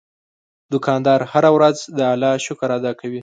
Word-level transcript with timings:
دوکاندار 0.73 1.19
هره 1.31 1.49
ورځ 1.57 1.77
د 1.97 1.99
الله 2.13 2.33
شکر 2.45 2.69
ادا 2.77 2.91
کوي. 2.99 3.19